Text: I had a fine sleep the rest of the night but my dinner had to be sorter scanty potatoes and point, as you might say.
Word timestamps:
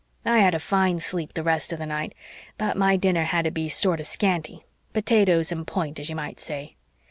I 0.25 0.39
had 0.39 0.55
a 0.55 0.59
fine 0.59 0.97
sleep 0.99 1.35
the 1.35 1.43
rest 1.43 1.71
of 1.71 1.77
the 1.77 1.85
night 1.85 2.15
but 2.57 2.75
my 2.75 2.97
dinner 2.97 3.25
had 3.25 3.45
to 3.45 3.51
be 3.51 3.69
sorter 3.69 4.03
scanty 4.03 4.65
potatoes 4.93 5.51
and 5.51 5.67
point, 5.67 5.99
as 5.99 6.09
you 6.09 6.15
might 6.15 6.39
say. 6.39 6.75